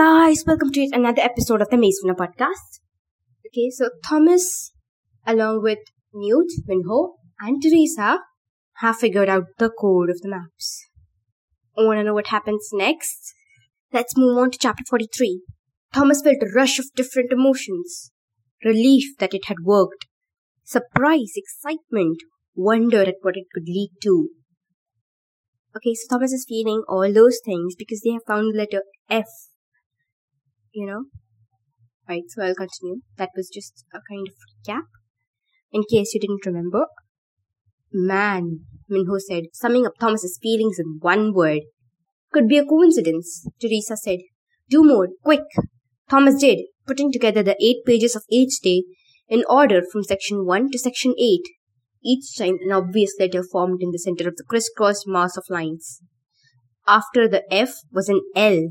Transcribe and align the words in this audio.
guys, 0.00 0.44
welcome 0.46 0.72
to 0.72 0.88
another 0.94 1.20
episode 1.20 1.60
of 1.60 1.68
the 1.68 1.76
Maze 1.76 2.00
Runner 2.02 2.16
podcast. 2.16 2.80
Okay, 3.46 3.68
so 3.68 3.90
Thomas, 4.02 4.72
along 5.26 5.62
with 5.62 5.80
Newt, 6.14 6.50
Minho, 6.66 7.16
and 7.38 7.62
Teresa, 7.62 8.20
have 8.76 8.96
figured 8.96 9.28
out 9.28 9.44
the 9.58 9.68
code 9.68 10.08
of 10.08 10.22
the 10.22 10.30
maps. 10.30 10.86
I 11.76 11.82
Want 11.82 11.98
to 11.98 12.04
know 12.04 12.14
what 12.14 12.28
happens 12.28 12.70
next? 12.72 13.34
Let's 13.92 14.16
move 14.16 14.38
on 14.38 14.50
to 14.52 14.58
chapter 14.58 14.84
43. 14.88 15.42
Thomas 15.92 16.22
felt 16.22 16.42
a 16.42 16.54
rush 16.56 16.78
of 16.78 16.86
different 16.96 17.30
emotions 17.30 18.10
relief 18.64 19.18
that 19.18 19.34
it 19.34 19.48
had 19.48 19.58
worked, 19.64 20.06
surprise, 20.64 21.32
excitement, 21.36 22.22
wonder 22.54 23.02
at 23.02 23.16
what 23.20 23.36
it 23.36 23.48
could 23.52 23.66
lead 23.66 23.90
to. 24.04 24.30
Okay, 25.76 25.92
so 25.92 26.16
Thomas 26.16 26.32
is 26.32 26.46
feeling 26.48 26.84
all 26.88 27.12
those 27.12 27.38
things 27.44 27.74
because 27.78 28.00
they 28.00 28.12
have 28.12 28.24
found 28.26 28.54
the 28.54 28.58
letter 28.60 28.82
F 29.10 29.26
you 30.72 30.86
know. 30.86 31.04
Right, 32.08 32.24
so 32.28 32.42
I'll 32.42 32.54
continue. 32.54 33.02
That 33.16 33.30
was 33.36 33.48
just 33.48 33.84
a 33.94 34.00
kind 34.10 34.26
of 34.26 34.34
recap. 34.34 34.86
In 35.72 35.82
case 35.90 36.14
you 36.14 36.20
didn't 36.20 36.46
remember. 36.46 36.86
Man, 37.92 38.60
Minho 38.88 39.18
said, 39.18 39.44
summing 39.52 39.86
up 39.86 39.94
Thomas's 40.00 40.38
feelings 40.42 40.78
in 40.78 40.98
one 41.00 41.32
word. 41.32 41.62
Could 42.32 42.48
be 42.48 42.58
a 42.58 42.64
coincidence, 42.64 43.46
Teresa 43.60 43.96
said. 43.96 44.20
Do 44.68 44.84
more, 44.84 45.08
quick. 45.22 45.44
Thomas 46.08 46.40
did, 46.40 46.60
putting 46.86 47.12
together 47.12 47.42
the 47.42 47.56
eight 47.62 47.84
pages 47.84 48.16
of 48.16 48.24
each 48.30 48.60
day 48.60 48.82
in 49.28 49.44
order 49.48 49.80
from 49.90 50.02
section 50.02 50.44
1 50.44 50.70
to 50.72 50.78
section 50.78 51.14
8, 51.16 51.40
each 52.04 52.36
time 52.36 52.58
an 52.62 52.72
obvious 52.72 53.14
letter 53.18 53.44
formed 53.44 53.80
in 53.80 53.92
the 53.92 53.98
center 53.98 54.28
of 54.28 54.36
the 54.36 54.44
crisscrossed 54.44 55.06
mass 55.06 55.36
of 55.36 55.44
lines. 55.48 56.00
After 56.86 57.28
the 57.28 57.44
F 57.52 57.74
was 57.92 58.08
an 58.08 58.20
L, 58.34 58.70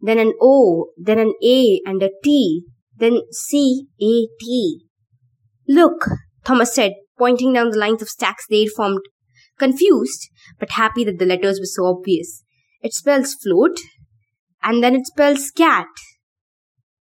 then 0.00 0.18
an 0.18 0.32
O, 0.40 0.92
then 0.96 1.18
an 1.18 1.34
A 1.44 1.80
and 1.84 2.02
a 2.02 2.10
T, 2.24 2.62
then 2.96 3.20
C 3.30 3.86
A 4.00 4.26
T. 4.40 4.80
Look, 5.68 6.08
Thomas 6.44 6.74
said, 6.74 6.92
pointing 7.18 7.52
down 7.52 7.70
the 7.70 7.78
lines 7.78 8.02
of 8.02 8.08
stacks 8.08 8.46
they'd 8.48 8.70
formed, 8.70 9.02
confused, 9.58 10.28
but 10.58 10.70
happy 10.70 11.04
that 11.04 11.18
the 11.18 11.26
letters 11.26 11.60
were 11.60 11.66
so 11.66 11.86
obvious. 11.86 12.42
It 12.82 12.94
spells 12.94 13.34
float, 13.34 13.78
and 14.62 14.82
then 14.82 14.94
it 14.94 15.06
spells 15.06 15.50
cat. 15.50 15.86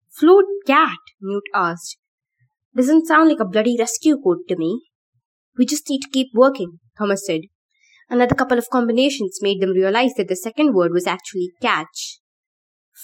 Float 0.09 0.45
cat, 0.67 0.99
Newt 1.21 1.43
asked. 1.55 1.97
Doesn't 2.75 3.07
sound 3.07 3.29
like 3.29 3.39
a 3.39 3.45
bloody 3.45 3.75
rescue 3.79 4.17
code 4.21 4.47
to 4.49 4.57
me. 4.57 4.81
We 5.57 5.65
just 5.65 5.89
need 5.89 6.01
to 6.01 6.09
keep 6.09 6.27
working, 6.33 6.79
Thomas 6.97 7.25
said. 7.25 7.41
Another 8.09 8.35
couple 8.35 8.57
of 8.57 8.69
combinations 8.69 9.39
made 9.41 9.61
them 9.61 9.71
realize 9.71 10.13
that 10.15 10.27
the 10.27 10.35
second 10.35 10.73
word 10.73 10.91
was 10.91 11.07
actually 11.07 11.51
catch 11.61 12.20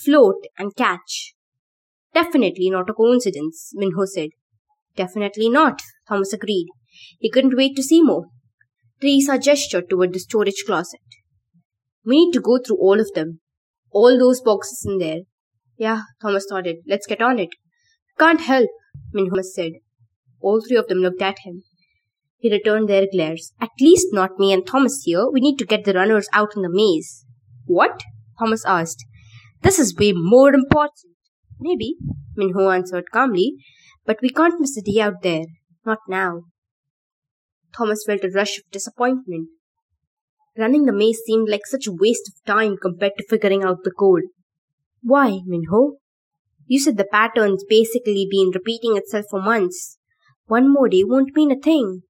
float, 0.03 0.45
and 0.57 0.75
catch. 0.75 1.33
Definitely 2.13 2.69
not 2.69 2.89
a 2.89 2.93
coincidence, 2.93 3.71
Minho 3.73 4.05
said. 4.05 4.29
Definitely 4.95 5.49
not, 5.49 5.81
Thomas 6.07 6.33
agreed. 6.33 6.67
He 7.19 7.29
couldn't 7.29 7.55
wait 7.55 7.75
to 7.75 7.83
see 7.83 8.01
more. 8.01 8.25
Teresa 8.99 9.37
gestured 9.37 9.89
toward 9.89 10.13
the 10.13 10.19
storage 10.19 10.63
closet. 10.65 11.01
We 12.05 12.25
need 12.25 12.31
to 12.33 12.41
go 12.41 12.57
through 12.57 12.77
all 12.77 12.99
of 12.99 13.11
them. 13.13 13.39
All 13.91 14.17
those 14.17 14.41
boxes 14.41 14.83
in 14.85 14.97
there. 14.97 15.21
Yeah, 15.77 16.01
Thomas 16.21 16.47
nodded. 16.49 16.77
Let's 16.87 17.05
get 17.05 17.21
on 17.21 17.37
it. 17.37 17.49
Can't 18.17 18.41
help, 18.41 18.69
Minho 19.13 19.41
said. 19.41 19.73
All 20.41 20.61
three 20.61 20.77
of 20.77 20.87
them 20.87 20.99
looked 20.99 21.21
at 21.21 21.39
him. 21.39 21.63
He 22.39 22.51
returned 22.51 22.87
their 22.87 23.05
glares. 23.11 23.53
At 23.59 23.69
least 23.79 24.07
not 24.11 24.39
me 24.39 24.53
and 24.53 24.65
Thomas 24.65 25.03
here. 25.03 25.29
We 25.29 25.41
need 25.41 25.57
to 25.57 25.65
get 25.65 25.85
the 25.85 25.93
runners 25.93 26.27
out 26.33 26.55
in 26.55 26.61
the 26.61 26.69
maze. 26.69 27.25
What? 27.65 28.01
Thomas 28.39 28.63
asked. 28.65 29.03
This 29.61 29.79
is 29.79 29.95
way 29.95 30.13
more 30.13 30.53
important. 30.53 31.15
Maybe, 31.59 31.95
Minho 32.35 32.69
answered 32.69 33.11
calmly, 33.11 33.53
but 34.05 34.19
we 34.21 34.29
can't 34.29 34.59
miss 34.59 34.77
a 34.77 34.81
day 34.81 35.01
out 35.01 35.21
there. 35.23 35.45
Not 35.85 35.99
now. 36.07 36.43
Thomas 37.75 38.03
felt 38.05 38.23
a 38.23 38.29
rush 38.29 38.57
of 38.57 38.71
disappointment. 38.71 39.49
Running 40.57 40.85
the 40.85 40.93
maze 40.93 41.19
seemed 41.25 41.49
like 41.49 41.65
such 41.65 41.87
a 41.87 41.91
waste 41.91 42.29
of 42.29 42.45
time 42.45 42.77
compared 42.81 43.13
to 43.17 43.25
figuring 43.29 43.63
out 43.63 43.83
the 43.83 43.91
code. 43.91 44.23
Why, 45.03 45.39
Minho? 45.45 45.97
You 46.65 46.79
said 46.79 46.97
the 46.97 47.05
pattern's 47.05 47.63
basically 47.67 48.27
been 48.29 48.51
repeating 48.53 48.97
itself 48.97 49.25
for 49.29 49.41
months. 49.41 49.97
One 50.47 50.71
more 50.71 50.89
day 50.89 51.03
won't 51.03 51.35
mean 51.35 51.51
a 51.51 51.55
thing. 51.59 52.01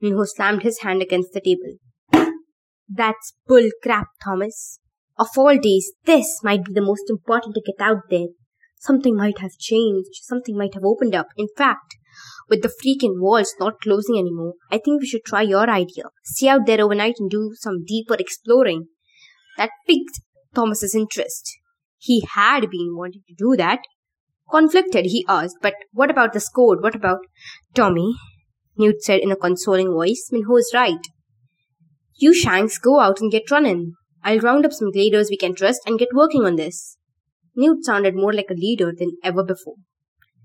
Minho 0.00 0.24
slammed 0.24 0.62
his 0.62 0.80
hand 0.80 1.02
against 1.02 1.32
the 1.32 1.40
table. 1.40 2.30
That's 2.88 3.34
bull 3.46 3.70
crap, 3.82 4.08
Thomas. 4.22 4.80
Of 5.22 5.28
all 5.38 5.56
days, 5.56 5.92
this 6.04 6.40
might 6.42 6.64
be 6.64 6.72
the 6.72 6.88
most 6.90 7.08
important 7.08 7.54
to 7.54 7.62
get 7.64 7.80
out 7.80 8.10
there. 8.10 8.26
Something 8.80 9.16
might 9.16 9.38
have 9.38 9.52
changed. 9.56 10.14
Something 10.14 10.56
might 10.58 10.74
have 10.74 10.82
opened 10.84 11.14
up. 11.14 11.28
In 11.36 11.46
fact, 11.56 11.94
with 12.48 12.62
the 12.62 12.72
freaking 12.80 13.20
walls 13.20 13.54
not 13.60 13.80
closing 13.80 14.18
anymore, 14.18 14.54
I 14.72 14.78
think 14.78 15.00
we 15.00 15.06
should 15.06 15.24
try 15.24 15.42
your 15.42 15.70
idea. 15.70 16.06
Stay 16.24 16.48
out 16.48 16.66
there 16.66 16.80
overnight 16.80 17.20
and 17.20 17.30
do 17.30 17.52
some 17.60 17.84
deeper 17.86 18.16
exploring. 18.18 18.88
That 19.58 19.70
piqued 19.86 20.18
Thomas's 20.56 20.96
interest. 20.96 21.52
He 21.98 22.26
had 22.34 22.68
been 22.68 22.96
wanting 22.96 23.22
to 23.28 23.34
do 23.38 23.54
that. 23.58 23.78
Conflicted, 24.50 25.04
he 25.06 25.24
asked, 25.28 25.58
but 25.62 25.74
what 25.92 26.10
about 26.10 26.32
the 26.32 26.40
score? 26.40 26.80
What 26.80 26.96
about 26.96 27.20
Tommy? 27.76 28.16
Newt 28.76 29.04
said 29.04 29.20
in 29.20 29.30
a 29.30 29.36
consoling 29.36 29.92
voice. 29.92 30.30
Minho 30.32 30.56
is 30.56 30.72
right. 30.74 31.06
You 32.16 32.34
Shanks 32.34 32.78
go 32.78 32.98
out 32.98 33.20
and 33.20 33.30
get 33.30 33.52
running. 33.52 33.92
I'll 34.24 34.38
round 34.38 34.64
up 34.64 34.72
some 34.72 34.92
Gladers 34.92 35.30
we 35.30 35.36
can 35.36 35.54
trust 35.54 35.80
and 35.86 35.98
get 35.98 36.14
working 36.14 36.44
on 36.44 36.56
this. 36.56 36.96
Newt 37.54 37.84
sounded 37.84 38.14
more 38.14 38.32
like 38.32 38.50
a 38.50 38.54
leader 38.54 38.92
than 38.96 39.16
ever 39.22 39.42
before. 39.44 39.76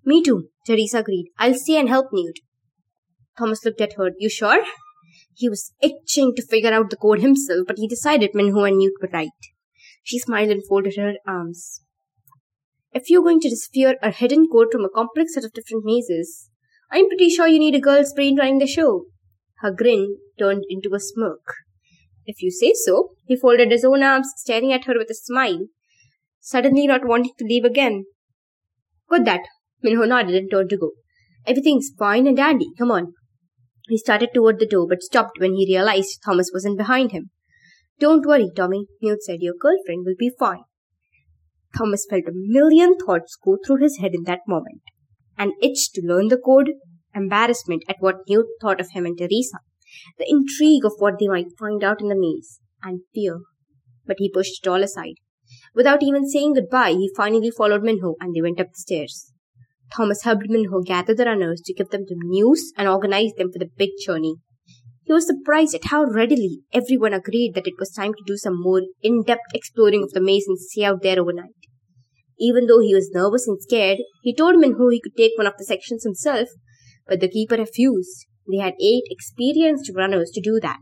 Me 0.03 0.23
too, 0.23 0.49
Teresa 0.65 0.99
agreed. 0.99 1.27
I'll 1.38 1.53
stay 1.53 1.77
and 1.77 1.89
help 1.89 2.07
Newt. 2.11 2.39
Thomas 3.37 3.63
looked 3.63 3.81
at 3.81 3.93
her. 3.93 4.11
You 4.17 4.29
sure? 4.29 4.63
He 5.35 5.49
was 5.49 5.73
itching 5.81 6.33
to 6.35 6.45
figure 6.45 6.73
out 6.73 6.89
the 6.89 6.95
code 6.95 7.19
himself, 7.19 7.67
but 7.67 7.77
he 7.77 7.87
decided 7.87 8.31
Minho 8.33 8.63
and 8.63 8.77
Newt 8.77 8.93
were 9.01 9.09
right. 9.13 9.29
She 10.03 10.19
smiled 10.19 10.49
and 10.49 10.66
folded 10.66 10.95
her 10.97 11.13
arms. 11.27 11.81
If 12.93 13.09
you're 13.09 13.21
going 13.21 13.41
to 13.41 13.49
decipher 13.49 13.95
a 14.01 14.11
hidden 14.11 14.47
code 14.51 14.69
from 14.71 14.83
a 14.83 14.89
complex 14.89 15.35
set 15.35 15.43
of 15.43 15.53
different 15.53 15.85
mazes, 15.85 16.49
I'm 16.91 17.07
pretty 17.07 17.29
sure 17.29 17.47
you 17.47 17.59
need 17.59 17.75
a 17.75 17.81
girl's 17.81 18.13
brain 18.13 18.37
running 18.37 18.57
the 18.57 18.66
show. 18.66 19.05
Her 19.57 19.71
grin 19.71 20.17
turned 20.39 20.63
into 20.69 20.93
a 20.95 20.99
smirk. 20.99 21.43
If 22.27 22.43
you 22.43 22.51
say 22.51 22.73
so. 22.75 23.13
He 23.25 23.35
folded 23.35 23.71
his 23.71 23.85
own 23.85 24.03
arms, 24.03 24.27
staring 24.35 24.71
at 24.73 24.85
her 24.85 24.95
with 24.97 25.09
a 25.09 25.15
smile, 25.15 25.67
suddenly 26.39 26.85
not 26.85 27.07
wanting 27.07 27.31
to 27.39 27.45
leave 27.45 27.65
again. 27.65 28.03
Good 29.09 29.25
that. 29.25 29.41
Minho 29.81 30.05
nodded 30.05 30.35
and 30.35 30.51
turned 30.51 30.69
to 30.71 30.77
go. 30.77 30.91
Everything's 31.45 31.91
fine 31.97 32.27
and 32.27 32.35
dandy. 32.35 32.67
Come 32.77 32.91
on. 32.91 33.13
He 33.87 33.97
started 33.97 34.29
toward 34.33 34.59
the 34.59 34.67
door, 34.67 34.85
but 34.87 35.01
stopped 35.01 35.39
when 35.39 35.53
he 35.53 35.73
realized 35.73 36.19
Thomas 36.25 36.51
wasn't 36.53 36.77
behind 36.77 37.11
him. 37.11 37.29
Don't 37.99 38.25
worry, 38.25 38.49
Tommy, 38.53 38.87
Newt 39.01 39.23
said. 39.23 39.41
Your 39.41 39.55
girlfriend 39.59 40.05
will 40.05 40.16
be 40.19 40.31
fine. 40.37 40.63
Thomas 41.77 42.05
felt 42.09 42.25
a 42.27 42.31
million 42.33 42.97
thoughts 42.97 43.37
go 43.43 43.57
through 43.66 43.77
his 43.77 43.99
head 43.99 44.11
in 44.13 44.23
that 44.23 44.41
moment. 44.47 44.81
An 45.37 45.53
itch 45.61 45.91
to 45.93 46.01
learn 46.01 46.27
the 46.27 46.37
code, 46.37 46.71
embarrassment 47.16 47.83
at 47.87 47.97
what 47.99 48.27
Newt 48.27 48.47
thought 48.61 48.81
of 48.81 48.91
him 48.91 49.05
and 49.05 49.17
Teresa, 49.17 49.59
the 50.17 50.29
intrigue 50.29 50.85
of 50.85 50.93
what 50.99 51.15
they 51.19 51.27
might 51.27 51.57
find 51.59 51.83
out 51.83 52.01
in 52.01 52.09
the 52.09 52.15
maze, 52.15 52.59
and 52.83 53.01
fear. 53.13 53.39
But 54.05 54.17
he 54.19 54.29
pushed 54.29 54.65
it 54.65 54.69
all 54.69 54.83
aside. 54.83 55.15
Without 55.73 56.03
even 56.03 56.29
saying 56.29 56.53
goodbye, 56.53 56.91
he 56.91 57.11
finally 57.15 57.51
followed 57.51 57.83
Minho 57.83 58.15
and 58.19 58.35
they 58.35 58.41
went 58.41 58.59
up 58.59 58.67
the 58.67 58.79
stairs. 58.79 59.31
Thomas 59.93 60.23
helped 60.23 60.49
Minho 60.49 60.81
gather 60.81 61.15
the 61.15 61.25
runners 61.25 61.61
to 61.65 61.73
give 61.73 61.89
them 61.89 62.05
the 62.07 62.15
news 62.17 62.73
and 62.77 62.87
organize 62.87 63.31
them 63.37 63.51
for 63.51 63.59
the 63.59 63.69
big 63.77 63.91
journey. 64.05 64.35
He 65.03 65.13
was 65.13 65.25
surprised 65.25 65.73
at 65.73 65.85
how 65.85 66.03
readily 66.03 66.63
everyone 66.73 67.13
agreed 67.13 67.53
that 67.55 67.67
it 67.67 67.79
was 67.79 67.93
time 67.93 68.13
to 68.13 68.23
do 68.25 68.35
some 68.35 68.61
more 68.61 68.81
in 69.01 69.23
depth 69.23 69.53
exploring 69.53 70.03
of 70.03 70.11
the 70.11 70.19
maze 70.19 70.45
and 70.47 70.59
stay 70.59 70.83
out 70.83 71.01
there 71.01 71.22
overnight. 71.22 71.55
Even 72.37 72.67
though 72.67 72.81
he 72.81 72.93
was 72.93 73.11
nervous 73.13 73.47
and 73.47 73.61
scared, 73.61 73.99
he 74.22 74.35
told 74.35 74.57
Minho 74.57 74.90
he 74.90 75.01
could 75.01 75.16
take 75.16 75.31
one 75.37 75.47
of 75.47 75.53
the 75.57 75.63
sections 75.63 76.03
himself, 76.03 76.49
but 77.07 77.22
the 77.22 77.29
keeper 77.29 77.55
refused. 77.55 78.27
They 78.49 78.58
had 78.58 78.76
eight 78.82 79.03
experienced 79.09 79.91
runners 79.96 80.32
to 80.32 80.41
do 80.41 80.59
that. 80.61 80.79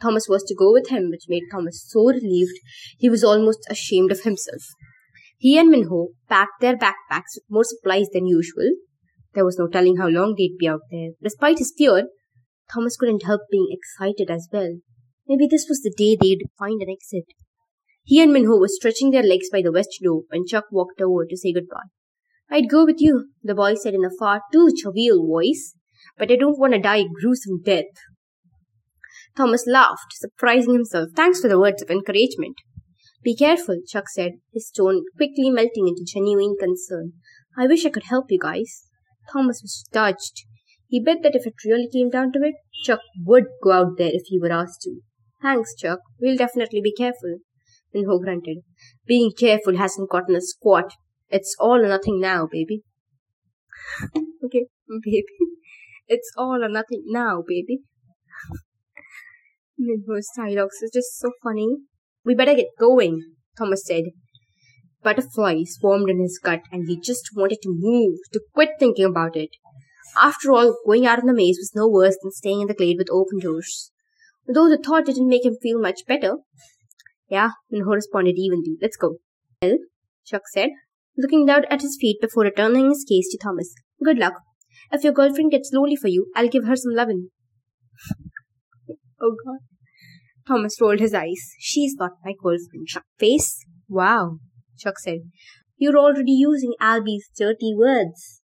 Thomas 0.00 0.28
was 0.28 0.42
to 0.44 0.54
go 0.54 0.72
with 0.72 0.88
him, 0.88 1.10
which 1.10 1.28
made 1.28 1.44
Thomas 1.50 1.84
so 1.88 2.06
relieved 2.06 2.58
he 2.98 3.08
was 3.08 3.22
almost 3.22 3.66
ashamed 3.70 4.10
of 4.10 4.22
himself. 4.22 4.62
He 5.38 5.58
and 5.58 5.70
Minho 5.70 6.08
packed 6.28 6.60
their 6.60 6.76
backpacks 6.76 7.34
with 7.34 7.44
more 7.48 7.64
supplies 7.64 8.08
than 8.12 8.26
usual. 8.26 8.70
There 9.34 9.44
was 9.44 9.58
no 9.58 9.66
telling 9.66 9.96
how 9.96 10.08
long 10.08 10.34
they'd 10.36 10.58
be 10.58 10.68
out 10.68 10.82
there. 10.90 11.10
Despite 11.22 11.58
his 11.58 11.72
fear, 11.76 12.08
Thomas 12.72 12.96
couldn't 12.96 13.24
help 13.24 13.42
being 13.50 13.68
excited 13.70 14.30
as 14.30 14.48
well. 14.52 14.78
Maybe 15.26 15.46
this 15.48 15.66
was 15.68 15.80
the 15.80 15.94
day 15.96 16.16
they'd 16.20 16.48
find 16.58 16.82
an 16.82 16.90
exit. 16.90 17.24
He 18.04 18.20
and 18.20 18.32
Minho 18.32 18.58
were 18.58 18.68
stretching 18.68 19.10
their 19.10 19.22
legs 19.22 19.48
by 19.50 19.62
the 19.62 19.72
west 19.72 20.00
door 20.02 20.22
when 20.28 20.46
Chuck 20.46 20.64
walked 20.70 21.00
over 21.00 21.24
to 21.26 21.36
say 21.36 21.52
goodbye. 21.52 21.90
I'd 22.50 22.68
go 22.68 22.84
with 22.84 23.00
you, 23.00 23.30
the 23.42 23.54
boy 23.54 23.74
said 23.74 23.94
in 23.94 24.04
a 24.04 24.10
far 24.18 24.42
too 24.52 24.70
jovial 24.76 25.26
voice 25.26 25.74
but 26.18 26.30
I 26.30 26.36
don't 26.36 26.58
want 26.58 26.74
to 26.74 26.78
die 26.78 26.98
a 26.98 27.08
gruesome 27.08 27.60
death. 27.64 27.92
Thomas 29.36 29.66
laughed, 29.66 30.12
surprising 30.12 30.74
himself. 30.74 31.08
Thanks 31.14 31.40
for 31.40 31.48
the 31.48 31.58
words 31.58 31.82
of 31.82 31.90
encouragement. 31.90 32.56
Be 33.22 33.36
careful, 33.36 33.80
Chuck 33.86 34.08
said, 34.08 34.32
his 34.52 34.70
tone 34.76 35.04
quickly 35.16 35.50
melting 35.50 35.88
into 35.88 36.04
genuine 36.04 36.56
concern. 36.58 37.12
I 37.56 37.66
wish 37.66 37.86
I 37.86 37.90
could 37.90 38.04
help 38.04 38.26
you 38.30 38.38
guys. 38.40 38.84
Thomas 39.32 39.60
was 39.62 39.84
touched. 39.92 40.44
He 40.88 41.00
bet 41.00 41.22
that 41.22 41.36
if 41.36 41.46
it 41.46 41.54
really 41.64 41.88
came 41.90 42.10
down 42.10 42.32
to 42.32 42.40
it, 42.42 42.54
Chuck 42.84 43.00
would 43.24 43.44
go 43.62 43.72
out 43.72 43.96
there 43.96 44.10
if 44.12 44.22
he 44.26 44.38
were 44.38 44.52
asked 44.52 44.82
to. 44.82 45.00
Thanks, 45.40 45.74
Chuck. 45.74 46.00
We'll 46.20 46.36
definitely 46.36 46.80
be 46.82 46.92
careful. 46.92 47.38
Minho 47.94 48.18
grunted. 48.18 48.58
Being 49.06 49.32
careful 49.38 49.76
hasn't 49.76 50.10
gotten 50.10 50.34
a 50.34 50.40
squat. 50.40 50.92
It's 51.30 51.54
all 51.58 51.84
or 51.84 51.88
nothing 51.88 52.20
now, 52.20 52.46
baby. 52.50 52.82
okay, 54.44 54.66
baby. 55.04 55.24
It's 56.14 56.30
all 56.36 56.62
or 56.62 56.68
nothing 56.68 57.04
now, 57.06 57.42
baby. 57.46 57.80
Minho's 59.78 60.28
dialogues 60.36 60.82
is 60.82 60.90
just 60.92 61.18
so 61.18 61.30
funny. 61.42 61.68
We 62.22 62.34
better 62.34 62.54
get 62.54 62.66
going, 62.78 63.22
Thomas 63.56 63.86
said. 63.86 64.04
Butterflies 65.02 65.76
swarmed 65.78 66.10
in 66.10 66.20
his 66.20 66.38
gut, 66.38 66.60
and 66.70 66.86
he 66.86 67.00
just 67.00 67.30
wanted 67.34 67.62
to 67.62 67.74
move, 67.74 68.18
to 68.34 68.42
quit 68.52 68.72
thinking 68.78 69.06
about 69.06 69.36
it. 69.36 69.48
After 70.20 70.52
all, 70.52 70.76
going 70.84 71.06
out 71.06 71.20
in 71.20 71.26
the 71.26 71.32
maze 71.32 71.56
was 71.58 71.72
no 71.74 71.88
worse 71.88 72.18
than 72.22 72.30
staying 72.30 72.60
in 72.60 72.66
the 72.66 72.74
glade 72.74 72.98
with 72.98 73.08
open 73.10 73.38
doors. 73.38 73.90
Though 74.46 74.68
the 74.68 74.76
thought 74.76 75.06
didn't 75.06 75.30
make 75.30 75.46
him 75.46 75.56
feel 75.62 75.80
much 75.80 76.02
better. 76.06 76.36
Yeah, 77.30 77.52
Minho 77.70 77.92
responded 77.92 78.36
evenly. 78.36 78.76
Let's 78.82 78.98
go. 78.98 79.16
Well, 79.62 79.78
Chuck 80.26 80.42
said, 80.52 80.68
looking 81.16 81.46
down 81.46 81.64
at 81.70 81.80
his 81.80 81.96
feet 81.98 82.20
before 82.20 82.44
returning 82.44 82.90
his 82.90 83.06
gaze 83.08 83.30
to 83.30 83.38
Thomas. 83.42 83.74
Good 84.04 84.18
luck. 84.18 84.34
If 84.90 85.04
your 85.04 85.12
girlfriend 85.12 85.50
gets 85.50 85.70
lonely 85.72 85.96
for 85.96 86.08
you, 86.08 86.30
I'll 86.34 86.48
give 86.48 86.64
her 86.64 86.76
some 86.76 86.94
lovin'. 86.94 87.30
oh 89.20 89.36
god. 89.44 89.58
Thomas 90.46 90.80
rolled 90.80 91.00
his 91.00 91.14
eyes. 91.14 91.52
She's 91.58 91.94
not 91.94 92.12
my 92.24 92.32
girlfriend, 92.42 92.88
shuck 92.88 93.04
face. 93.18 93.64
Wow, 93.88 94.38
Chuck 94.78 94.98
said. 94.98 95.20
You're 95.76 95.98
already 95.98 96.32
using 96.32 96.74
Alby's 96.80 97.28
dirty 97.36 97.74
words. 97.76 98.40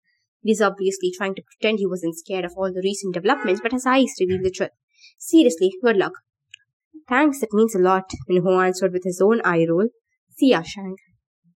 He's 0.42 0.60
obviously 0.60 1.10
trying 1.16 1.34
to 1.36 1.42
pretend 1.42 1.78
he 1.78 1.86
wasn't 1.86 2.18
scared 2.18 2.44
of 2.44 2.52
all 2.56 2.72
the 2.72 2.82
recent 2.82 3.14
developments, 3.14 3.60
but 3.62 3.72
his 3.72 3.86
eyes 3.86 4.12
revealed 4.20 4.44
the 4.44 4.50
truth. 4.50 4.70
Seriously, 5.18 5.70
good 5.82 5.96
luck. 5.96 6.12
Thanks, 7.08 7.40
that 7.40 7.52
means 7.52 7.74
a 7.74 7.78
lot, 7.78 8.10
Minho 8.28 8.60
answered 8.60 8.92
with 8.92 9.04
his 9.04 9.20
own 9.20 9.40
eye 9.44 9.66
roll. 9.68 9.88
See 10.36 10.50
ya, 10.50 10.62
Shank. 10.62 10.98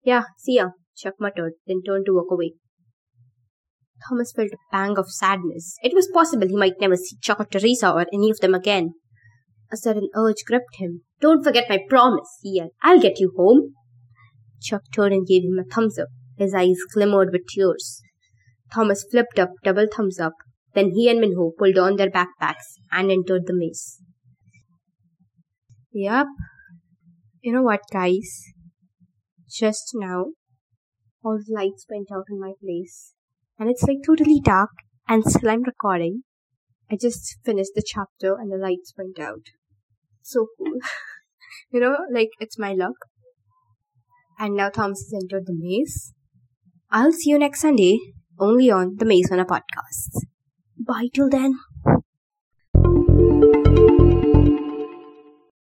Yeah, 0.04 0.24
see 0.38 0.56
ya, 0.56 0.70
Chuck 0.96 1.14
muttered, 1.18 1.54
then 1.66 1.82
turned 1.84 2.06
to 2.06 2.14
walk 2.14 2.30
away. 2.30 2.54
Thomas 4.08 4.32
felt 4.32 4.52
a 4.52 4.58
pang 4.70 4.98
of 4.98 5.10
sadness. 5.10 5.76
It 5.82 5.94
was 5.94 6.08
possible 6.12 6.46
he 6.46 6.56
might 6.56 6.80
never 6.80 6.96
see 6.96 7.16
Chuck 7.20 7.40
or 7.40 7.44
Teresa 7.44 7.92
or 7.92 8.06
any 8.12 8.30
of 8.30 8.40
them 8.40 8.54
again. 8.54 8.90
A 9.72 9.76
sudden 9.76 10.08
urge 10.14 10.44
gripped 10.46 10.76
him. 10.76 11.02
Don't 11.20 11.42
forget 11.42 11.68
my 11.68 11.80
promise, 11.88 12.28
he 12.42 12.56
yelled. 12.56 12.70
I'll 12.82 13.00
get 13.00 13.18
you 13.18 13.32
home. 13.36 13.74
Chuck 14.62 14.82
turned 14.94 15.14
and 15.14 15.26
gave 15.26 15.42
him 15.42 15.58
a 15.58 15.64
thumbs 15.64 15.98
up. 15.98 16.08
His 16.36 16.54
eyes 16.54 16.76
glimmered 16.92 17.30
with 17.32 17.46
tears. 17.48 18.02
Thomas 18.72 19.04
flipped 19.10 19.38
up 19.38 19.50
double 19.64 19.86
thumbs 19.86 20.20
up. 20.20 20.34
Then 20.74 20.90
he 20.90 21.08
and 21.08 21.20
Minho 21.20 21.52
pulled 21.58 21.78
on 21.78 21.96
their 21.96 22.10
backpacks 22.10 22.76
and 22.92 23.10
entered 23.10 23.46
the 23.46 23.54
maze. 23.54 23.98
Yep. 25.92 26.26
You 27.40 27.52
know 27.52 27.62
what, 27.62 27.80
guys? 27.90 28.42
Just 29.48 29.92
now, 29.94 30.26
all 31.24 31.38
the 31.38 31.54
lights 31.54 31.86
went 31.88 32.12
out 32.12 32.26
in 32.28 32.38
my 32.38 32.52
place. 32.62 33.14
And 33.58 33.70
it's 33.70 33.82
like 33.82 33.98
totally 34.04 34.40
dark, 34.42 34.70
and 35.08 35.24
still 35.24 35.50
I'm 35.50 35.62
recording. 35.62 36.22
I 36.90 36.96
just 37.00 37.38
finished 37.44 37.72
the 37.74 37.82
chapter 37.84 38.34
and 38.34 38.52
the 38.52 38.56
lights 38.56 38.92
went 38.96 39.18
out. 39.18 39.46
So 40.22 40.48
cool. 40.58 40.78
you 41.72 41.80
know, 41.80 41.96
like 42.12 42.30
it's 42.38 42.58
my 42.58 42.72
luck. 42.72 42.96
And 44.38 44.54
now 44.54 44.68
Thomas 44.68 45.00
has 45.10 45.22
entered 45.22 45.46
the 45.46 45.54
maze. 45.56 46.12
I'll 46.90 47.12
see 47.12 47.30
you 47.30 47.38
next 47.38 47.62
Sunday, 47.62 47.98
only 48.38 48.70
on 48.70 48.96
the 48.98 49.04
Maze 49.04 49.28
Runner 49.30 49.46
podcast. 49.46 50.20
Bye 50.78 51.08
till 51.12 51.30
then. 51.30 51.54